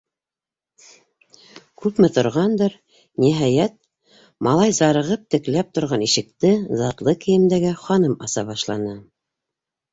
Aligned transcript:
Күпме 1.83 2.09
торғандыр, 2.15 2.77
ниһайәт, 3.25 3.77
малай 4.49 4.75
зарығып 4.79 5.29
текләп 5.37 5.71
торған 5.81 6.09
ишекте 6.09 6.55
затлы 6.83 7.17
кейемдәге 7.27 7.79
ханым 7.87 8.21
аса 8.31 8.49
башланы. 8.53 9.01